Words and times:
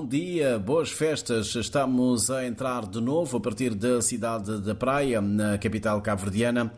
bom 0.00 0.06
dia, 0.06 0.58
boas 0.58 0.90
festas. 0.90 1.54
Estamos 1.54 2.30
a 2.30 2.46
entrar 2.46 2.86
de 2.86 3.02
novo 3.02 3.36
a 3.36 3.40
partir 3.40 3.74
da 3.74 4.00
cidade 4.00 4.58
da 4.62 4.74
Praia, 4.74 5.20
na 5.20 5.58
capital 5.58 6.00
cabo-verdiana. 6.00 6.72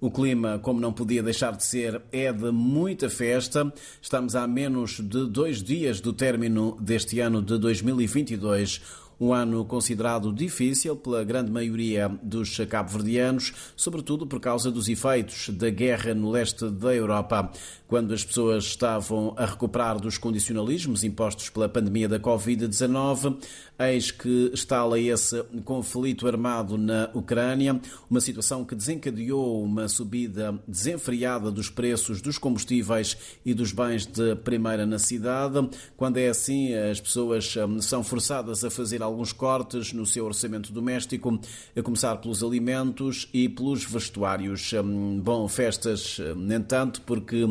O 0.00 0.08
clima, 0.08 0.56
como 0.56 0.78
não 0.78 0.92
podia 0.92 1.20
deixar 1.20 1.56
de 1.56 1.64
ser, 1.64 2.00
é 2.12 2.32
de 2.32 2.52
muita 2.52 3.10
festa. 3.10 3.72
Estamos 4.00 4.36
a 4.36 4.46
menos 4.46 5.00
de 5.00 5.26
dois 5.26 5.60
dias 5.64 6.00
do 6.00 6.12
término 6.12 6.78
deste 6.80 7.18
ano 7.18 7.42
de 7.42 7.58
2022 7.58 8.80
um 9.20 9.34
ano 9.34 9.64
considerado 9.66 10.32
difícil 10.32 10.96
pela 10.96 11.22
grande 11.22 11.50
maioria 11.50 12.08
dos 12.22 12.56
cabo-verdianos, 12.68 13.52
sobretudo 13.76 14.26
por 14.26 14.40
causa 14.40 14.70
dos 14.70 14.88
efeitos 14.88 15.50
da 15.50 15.68
guerra 15.68 16.14
no 16.14 16.30
leste 16.30 16.70
da 16.70 16.94
Europa. 16.94 17.52
Quando 17.86 18.14
as 18.14 18.24
pessoas 18.24 18.64
estavam 18.64 19.34
a 19.36 19.44
recuperar 19.44 19.98
dos 19.98 20.16
condicionalismos 20.16 21.02
impostos 21.02 21.50
pela 21.50 21.68
pandemia 21.68 22.08
da 22.08 22.20
Covid-19, 22.20 23.36
eis 23.80 24.12
que 24.12 24.50
estala 24.54 24.98
esse 24.98 25.42
conflito 25.64 26.28
armado 26.28 26.78
na 26.78 27.10
Ucrânia, 27.12 27.80
uma 28.08 28.20
situação 28.20 28.64
que 28.64 28.76
desencadeou 28.76 29.60
uma 29.64 29.88
subida 29.88 30.56
desenfreada 30.68 31.50
dos 31.50 31.68
preços 31.68 32.22
dos 32.22 32.38
combustíveis 32.38 33.16
e 33.44 33.52
dos 33.52 33.72
bens 33.72 34.06
de 34.06 34.36
primeira 34.36 34.86
necessidade. 34.86 35.68
Quando 35.96 36.18
é 36.18 36.28
assim, 36.28 36.72
as 36.74 37.00
pessoas 37.00 37.56
hum, 37.56 37.82
são 37.82 38.04
forçadas 38.04 38.62
a 38.64 38.70
fazer 38.70 39.02
alguns 39.10 39.32
cortes 39.32 39.92
no 39.92 40.06
seu 40.06 40.24
orçamento 40.24 40.72
doméstico, 40.72 41.38
a 41.76 41.82
começar 41.82 42.16
pelos 42.16 42.42
alimentos 42.42 43.28
e 43.32 43.48
pelos 43.48 43.84
vestuários. 43.84 44.72
Hum, 44.72 45.20
bom, 45.20 45.46
festas, 45.48 46.18
hum, 46.18 46.34
nem 46.36 46.58
entanto, 46.58 47.02
porque 47.02 47.44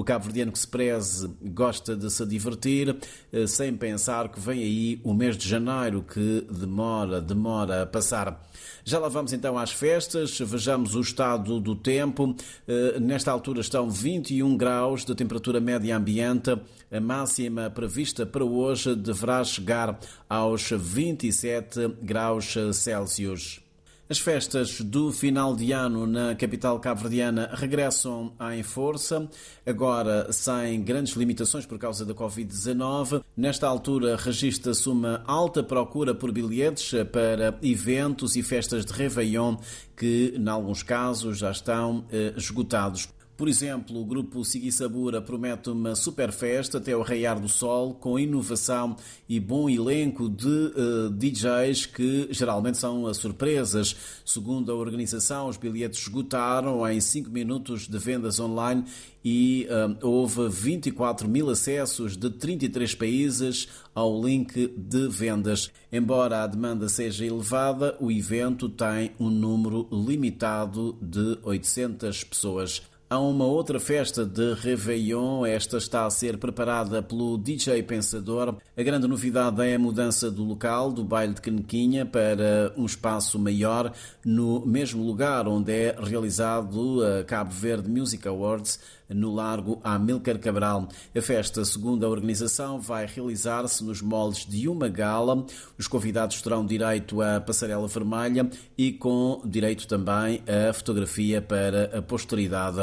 o 0.00 0.04
cabo-verdiano 0.04 0.50
que 0.50 0.58
se 0.58 0.66
preze 0.66 1.30
gosta 1.42 1.94
de 1.94 2.10
se 2.10 2.24
divertir, 2.24 2.96
eh, 3.30 3.46
sem 3.46 3.76
pensar 3.76 4.30
que 4.30 4.40
vem 4.40 4.62
aí 4.62 5.00
o 5.04 5.12
mês 5.12 5.36
de 5.36 5.46
janeiro 5.46 6.02
que 6.02 6.46
demora, 6.50 7.20
demora 7.20 7.82
a 7.82 7.86
passar. 7.86 8.42
Já 8.82 8.98
lá 8.98 9.08
vamos 9.08 9.34
então 9.34 9.58
às 9.58 9.72
festas, 9.72 10.38
vejamos 10.38 10.94
o 10.94 11.00
estado 11.00 11.60
do 11.60 11.76
tempo. 11.76 12.34
Eh, 12.66 12.98
nesta 12.98 13.30
altura 13.30 13.60
estão 13.60 13.90
21 13.90 14.56
graus 14.56 15.04
de 15.04 15.14
temperatura 15.14 15.60
média 15.60 15.94
ambiente. 15.94 16.58
A 16.90 17.00
máxima 17.00 17.68
prevista 17.68 18.24
para 18.24 18.44
hoje 18.44 18.96
deverá 18.96 19.44
chegar 19.44 20.00
aos 20.28 20.70
27 20.70 21.88
graus 22.02 22.54
Celsius. 22.72 23.69
As 24.10 24.18
festas 24.18 24.80
do 24.80 25.12
final 25.12 25.54
de 25.54 25.70
ano 25.70 26.04
na 26.04 26.34
capital 26.34 26.80
cabo-verdiana 26.80 27.48
regressam 27.52 28.32
em 28.52 28.60
força, 28.60 29.30
agora 29.64 30.32
sem 30.32 30.82
grandes 30.82 31.14
limitações 31.14 31.64
por 31.64 31.78
causa 31.78 32.04
da 32.04 32.12
Covid-19. 32.12 33.22
Nesta 33.36 33.68
altura, 33.68 34.16
registra-se 34.16 34.88
uma 34.88 35.22
alta 35.28 35.62
procura 35.62 36.12
por 36.12 36.32
bilhetes 36.32 36.90
para 37.12 37.56
eventos 37.62 38.34
e 38.34 38.42
festas 38.42 38.84
de 38.84 38.92
Réveillon 38.92 39.56
que, 39.96 40.34
em 40.36 40.48
alguns 40.48 40.82
casos, 40.82 41.38
já 41.38 41.52
estão 41.52 42.04
eh, 42.10 42.34
esgotados. 42.36 43.08
Por 43.40 43.48
exemplo, 43.48 43.98
o 43.98 44.04
grupo 44.04 44.44
Sigui 44.44 44.70
Sabura 44.70 45.22
promete 45.22 45.70
uma 45.70 45.94
super 45.94 46.30
festa 46.30 46.76
até 46.76 46.94
o 46.94 47.00
raiar 47.00 47.40
do 47.40 47.48
sol, 47.48 47.94
com 47.94 48.18
inovação 48.18 48.94
e 49.26 49.40
bom 49.40 49.70
elenco 49.70 50.28
de 50.28 50.46
uh, 50.46 51.06
eh, 51.06 51.10
DJs 51.14 51.86
que 51.86 52.28
geralmente 52.30 52.76
são 52.76 53.14
surpresas. 53.14 53.96
Segundo 54.26 54.70
a 54.70 54.74
organização, 54.74 55.48
os 55.48 55.56
bilhetes 55.56 56.02
esgotaram 56.02 56.86
em 56.86 57.00
5 57.00 57.30
minutos 57.30 57.88
de 57.88 57.96
vendas 57.96 58.38
online 58.38 58.84
e 59.24 59.66
uh, 59.70 60.06
houve 60.06 60.46
24 60.50 61.26
mil 61.26 61.48
acessos 61.48 62.18
de 62.18 62.28
33 62.28 62.94
países 62.94 63.68
ao 63.94 64.22
link 64.22 64.68
de 64.76 65.08
vendas. 65.08 65.70
Embora 65.90 66.42
a 66.42 66.46
demanda 66.46 66.90
seja 66.90 67.24
elevada, 67.24 67.96
o 68.00 68.12
evento 68.12 68.68
tem 68.68 69.12
um 69.18 69.30
número 69.30 69.88
limitado 69.90 70.98
de 71.00 71.38
800 71.42 72.22
pessoas. 72.24 72.82
Há 73.12 73.18
uma 73.18 73.44
outra 73.44 73.80
festa 73.80 74.24
de 74.24 74.54
Réveillon, 74.54 75.44
esta 75.44 75.78
está 75.78 76.06
a 76.06 76.10
ser 76.10 76.38
preparada 76.38 77.02
pelo 77.02 77.36
DJ 77.36 77.82
Pensador. 77.82 78.54
A 78.76 78.82
grande 78.84 79.08
novidade 79.08 79.60
é 79.66 79.74
a 79.74 79.78
mudança 79.80 80.30
do 80.30 80.44
local 80.44 80.92
do 80.92 81.02
baile 81.02 81.34
de 81.34 81.40
Canequinha 81.40 82.06
para 82.06 82.72
um 82.76 82.86
espaço 82.86 83.36
maior 83.36 83.92
no 84.24 84.64
mesmo 84.64 85.02
lugar 85.02 85.48
onde 85.48 85.72
é 85.72 85.96
realizado 86.00 87.02
a 87.04 87.24
Cabo 87.24 87.50
Verde 87.50 87.90
Music 87.90 88.28
Awards 88.28 88.78
no 89.14 89.34
Largo 89.34 89.80
Amílcar 89.82 90.38
Cabral. 90.38 90.88
A 91.14 91.22
festa, 91.22 91.64
segundo 91.64 92.04
a 92.04 92.08
organização, 92.08 92.80
vai 92.80 93.06
realizar-se 93.06 93.84
nos 93.84 94.00
moldes 94.00 94.46
de 94.46 94.68
uma 94.68 94.88
gala. 94.88 95.44
Os 95.78 95.86
convidados 95.86 96.40
terão 96.42 96.64
direito 96.64 97.20
à 97.20 97.40
passarela 97.40 97.86
vermelha 97.86 98.48
e 98.76 98.92
com 98.92 99.42
direito 99.44 99.86
também 99.86 100.42
à 100.46 100.72
fotografia 100.72 101.42
para 101.42 101.98
a 101.98 102.02
posteridade. 102.02 102.80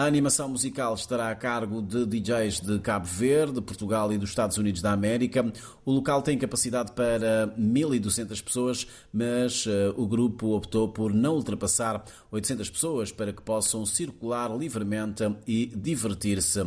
A 0.00 0.06
animação 0.06 0.48
musical 0.48 0.94
estará 0.94 1.30
a 1.30 1.34
cargo 1.34 1.82
de 1.82 2.06
DJs 2.06 2.60
de 2.60 2.78
Cabo 2.78 3.04
Verde, 3.04 3.60
Portugal 3.60 4.10
e 4.10 4.16
dos 4.16 4.30
Estados 4.30 4.56
Unidos 4.56 4.80
da 4.80 4.92
América. 4.92 5.52
O 5.84 5.92
local 5.92 6.22
tem 6.22 6.38
capacidade 6.38 6.92
para 6.92 7.52
1.200 7.58 8.42
pessoas, 8.42 8.86
mas 9.12 9.66
uh, 9.66 9.92
o 9.98 10.06
grupo 10.06 10.56
optou 10.56 10.88
por 10.88 11.12
não 11.12 11.34
ultrapassar 11.34 12.02
800 12.30 12.70
pessoas 12.70 13.12
para 13.12 13.30
que 13.30 13.42
possam 13.42 13.84
circular 13.84 14.56
livremente 14.56 15.22
e 15.46 15.59
divertir-se. 15.66 16.60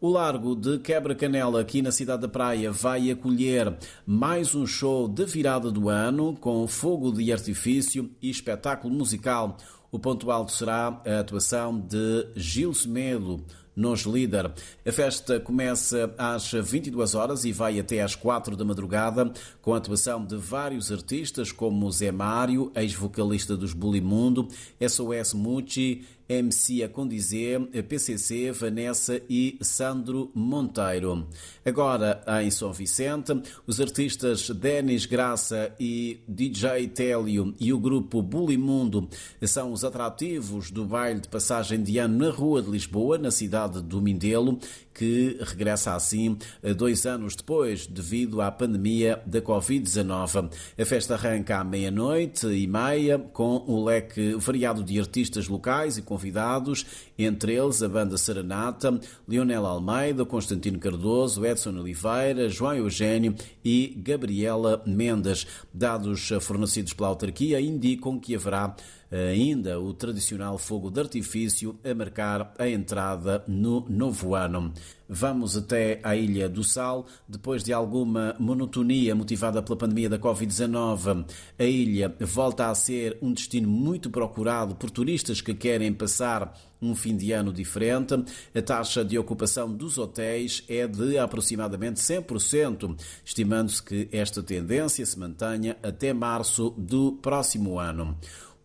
O 0.00 0.08
Largo 0.10 0.54
de 0.54 0.78
Quebra-Canela, 0.80 1.60
aqui 1.60 1.80
na 1.80 1.90
cidade 1.90 2.22
da 2.22 2.28
Praia, 2.28 2.70
vai 2.70 3.10
acolher 3.10 3.74
mais 4.06 4.54
um 4.54 4.66
show 4.66 5.08
de 5.08 5.24
virada 5.24 5.70
do 5.70 5.88
ano 5.88 6.36
com 6.36 6.66
fogo 6.66 7.10
de 7.10 7.32
artifício 7.32 8.10
e 8.20 8.28
espetáculo 8.28 8.92
musical. 8.92 9.56
O 9.90 9.98
ponto 9.98 10.30
alto 10.30 10.52
será 10.52 11.00
a 11.06 11.20
atuação 11.20 11.80
de 11.80 12.26
Gil 12.36 12.74
Semedo, 12.74 13.42
nos 13.76 14.02
Líder. 14.02 14.52
A 14.86 14.92
festa 14.92 15.40
começa 15.40 16.12
às 16.16 16.50
22 16.52 17.14
horas 17.14 17.44
e 17.44 17.52
vai 17.52 17.78
até 17.80 18.02
às 18.02 18.14
4 18.14 18.56
da 18.56 18.64
madrugada, 18.64 19.32
com 19.60 19.74
a 19.74 19.78
atuação 19.78 20.24
de 20.24 20.36
vários 20.36 20.92
artistas 20.92 21.50
como 21.50 21.90
Zé 21.90 22.12
Mário, 22.12 22.70
ex-vocalista 22.74 23.56
dos 23.56 23.72
Bulimundo, 23.72 24.48
SOS 24.80 25.34
Mucci, 25.34 26.04
MC 26.28 26.82
a 26.82 26.88
Condizer, 26.88 27.60
PCC, 27.88 28.50
Vanessa 28.52 29.20
e 29.28 29.58
Sandro 29.60 30.30
Monteiro. 30.34 31.26
Agora, 31.64 32.22
em 32.42 32.50
São 32.50 32.72
Vicente, 32.72 33.32
os 33.66 33.80
artistas 33.80 34.50
Denis 34.50 35.06
Graça 35.06 35.72
e 35.78 36.20
DJ 36.26 36.88
Télio 36.88 37.54
e 37.60 37.72
o 37.72 37.78
grupo 37.78 38.22
Bulimundo 38.22 39.08
são 39.42 39.72
os 39.72 39.84
atrativos 39.84 40.70
do 40.70 40.84
baile 40.84 41.20
de 41.20 41.28
passagem 41.28 41.82
de 41.82 41.98
ano 41.98 42.18
na 42.18 42.30
Rua 42.30 42.62
de 42.62 42.70
Lisboa, 42.70 43.18
na 43.18 43.30
cidade 43.30 43.80
do 43.82 44.00
Mindelo, 44.00 44.58
que 44.94 45.36
regressa 45.40 45.94
assim 45.94 46.38
dois 46.76 47.04
anos 47.04 47.34
depois, 47.34 47.86
devido 47.86 48.40
à 48.40 48.50
pandemia 48.50 49.20
da 49.26 49.42
Covid-19. 49.42 50.50
A 50.78 50.84
festa 50.84 51.14
arranca 51.14 51.58
à 51.58 51.64
meia-noite 51.64 52.46
e 52.46 52.66
meia, 52.66 53.18
com 53.18 53.64
um 53.66 53.82
leque 53.84 54.34
variado 54.34 54.84
de 54.84 54.98
artistas 54.98 55.48
locais 55.48 55.98
e 55.98 56.02
convidados, 56.14 56.86
entre 57.18 57.54
eles 57.54 57.82
a 57.82 57.88
banda 57.88 58.16
Serenata, 58.16 59.00
Leonel 59.26 59.66
Almeida, 59.66 60.24
Constantino 60.24 60.78
Cardoso, 60.78 61.44
Edson 61.44 61.70
Oliveira, 61.70 62.48
João 62.48 62.74
Eugênio 62.74 63.34
e 63.64 63.92
Gabriela 63.96 64.80
Mendes. 64.86 65.44
Dados 65.72 66.30
fornecidos 66.40 66.92
pela 66.92 67.08
autarquia 67.08 67.60
indicam 67.60 68.20
que 68.20 68.36
haverá 68.36 68.76
ainda 69.10 69.80
o 69.80 69.92
tradicional 69.92 70.58
fogo 70.58 70.90
de 70.90 71.00
artifício 71.00 71.78
a 71.84 71.94
marcar 71.94 72.54
a 72.58 72.68
entrada 72.68 73.44
no 73.46 73.84
novo 73.88 74.34
ano. 74.34 74.72
Vamos 75.08 75.54
até 75.54 76.00
à 76.02 76.16
Ilha 76.16 76.48
do 76.48 76.64
Sal. 76.64 77.06
Depois 77.28 77.62
de 77.62 77.72
alguma 77.72 78.34
monotonia 78.38 79.14
motivada 79.14 79.62
pela 79.62 79.76
pandemia 79.76 80.08
da 80.08 80.18
Covid-19, 80.18 81.26
a 81.58 81.64
ilha 81.64 82.14
volta 82.20 82.68
a 82.68 82.74
ser 82.74 83.18
um 83.20 83.32
destino 83.32 83.68
muito 83.68 84.08
procurado 84.08 84.74
por 84.74 84.90
turistas 84.90 85.42
que 85.42 85.54
querem 85.54 85.92
passar 85.92 86.58
um 86.80 86.94
fim 86.94 87.16
de 87.16 87.32
ano 87.32 87.52
diferente. 87.52 88.14
A 88.54 88.62
taxa 88.62 89.04
de 89.04 89.18
ocupação 89.18 89.70
dos 89.70 89.98
hotéis 89.98 90.64
é 90.68 90.86
de 90.86 91.18
aproximadamente 91.18 92.00
100%, 92.00 92.98
estimando-se 93.24 93.82
que 93.82 94.08
esta 94.10 94.42
tendência 94.42 95.04
se 95.04 95.18
mantenha 95.18 95.76
até 95.82 96.12
março 96.14 96.70
do 96.78 97.12
próximo 97.12 97.78
ano. 97.78 98.16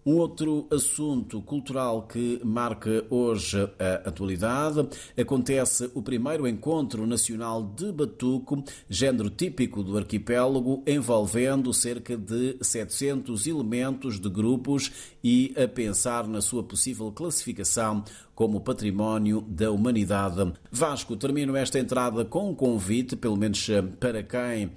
Um 0.06 0.16
outro 0.16 0.66
assunto 0.72 1.42
cultural 1.42 2.04
que 2.04 2.40
marca 2.44 3.06
hoje 3.10 3.70
a 3.78 4.10
atualidade. 4.10 4.88
Acontece 5.20 5.92
o 5.94 6.02
primeiro 6.02 6.48
encontro 6.48 7.06
nacional 7.06 7.62
de 7.76 7.92
batuco, 7.92 8.64
género 8.90 9.30
típico 9.30 9.84
do 9.84 9.98
arquipélago, 9.98 10.82
envolvendo 10.88 11.74
cerca 11.74 12.16
de 12.16 12.58
700 12.62 13.46
elementos 13.46 14.20
de 14.20 14.30
grupos 14.30 14.90
e 15.22 15.54
a 15.62 15.68
pensar 15.68 16.28
na 16.28 16.42
sua 16.42 16.64
possível 16.64 17.12
classificação 17.12 18.04
como 18.40 18.62
património 18.62 19.42
da 19.42 19.70
humanidade. 19.70 20.54
Vasco, 20.72 21.18
termino 21.18 21.58
esta 21.58 21.78
entrada 21.78 22.24
com 22.24 22.52
um 22.52 22.56
convite, 22.56 23.18
pelo 23.18 23.36
menos 23.36 23.68
para 24.00 24.24
quem 24.24 24.72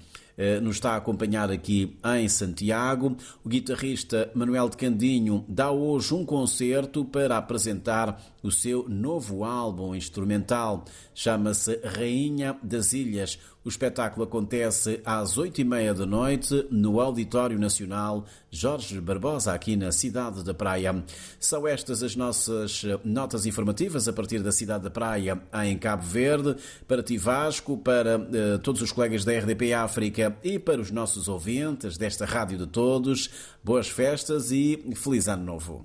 nos 0.60 0.76
está 0.76 0.94
a 0.94 0.96
acompanhar 0.96 1.48
aqui 1.48 1.96
em 2.16 2.28
Santiago. 2.28 3.16
O 3.44 3.48
guitarrista 3.48 4.32
Manuel 4.34 4.68
de 4.68 4.76
Candinho 4.76 5.44
dá 5.46 5.70
hoje 5.70 6.12
um 6.12 6.24
concerto 6.24 7.04
para 7.04 7.36
apresentar 7.36 8.20
o 8.42 8.50
seu 8.50 8.88
novo 8.88 9.44
álbum 9.44 9.94
instrumental. 9.94 10.84
Chama-se 11.14 11.78
Rainha 11.84 12.56
das 12.64 12.92
Ilhas. 12.92 13.38
O 13.64 13.68
espetáculo 13.68 14.24
acontece 14.24 15.00
às 15.04 15.38
oito 15.38 15.60
e 15.60 15.64
meia 15.64 15.94
da 15.94 16.04
noite 16.04 16.66
no 16.68 17.00
Auditório 17.00 17.56
Nacional 17.60 18.24
Jorge 18.50 19.00
Barbosa, 19.00 19.52
aqui 19.52 19.76
na 19.76 19.92
cidade 19.92 20.42
da 20.42 20.52
Praia. 20.52 21.04
São 21.38 21.66
estas 21.68 22.02
as 22.02 22.16
nossas 22.16 22.82
notas 23.04 23.46
informativas 23.46 24.08
a 24.08 24.12
partir 24.12 24.40
da 24.40 24.50
cidade 24.50 24.82
da 24.82 24.90
Praia, 24.90 25.40
em 25.64 25.78
Cabo 25.78 26.02
Verde, 26.02 26.56
para 26.88 27.04
ti 27.04 27.16
Vasco, 27.16 27.78
para 27.78 28.18
uh, 28.18 28.58
todos 28.58 28.82
os 28.82 28.90
colegas 28.90 29.24
da 29.24 29.32
RDP 29.32 29.72
África 29.72 30.36
e 30.42 30.58
para 30.58 30.80
os 30.80 30.90
nossos 30.90 31.28
ouvintes 31.28 31.96
desta 31.96 32.26
Rádio 32.26 32.58
de 32.58 32.66
Todos. 32.66 33.30
Boas 33.62 33.88
festas 33.88 34.50
e 34.50 34.92
feliz 34.96 35.28
Ano 35.28 35.44
Novo. 35.44 35.80